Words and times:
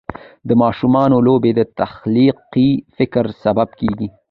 د 0.47 0.49
ماشومانو 0.63 1.17
لوبې 1.27 1.51
د 1.55 1.61
تخلیقي 1.79 2.69
فکر 2.97 3.25
سبب 3.43 3.69
کېږي. 3.79 4.07